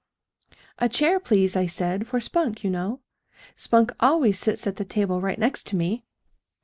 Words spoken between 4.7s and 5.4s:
the table right